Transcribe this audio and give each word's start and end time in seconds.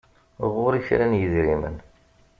Ɣur-i 0.53 0.79
kra 0.87 1.05
n 1.11 1.17
yedrimen. 1.19 1.77